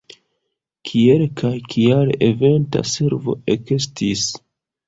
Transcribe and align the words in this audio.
Kiel 0.89 1.25
kaj 1.41 1.51
kial 1.73 2.15
Eventa 2.31 2.83
Servo 2.95 3.37
ekestis? 3.57 4.27